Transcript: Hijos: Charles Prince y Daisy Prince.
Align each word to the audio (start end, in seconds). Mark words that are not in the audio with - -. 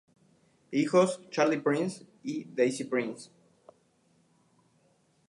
Hijos: 0.71 1.21
Charles 1.29 1.61
Prince 1.61 2.07
y 2.23 2.45
Daisy 2.45 2.85
Prince. 2.85 3.29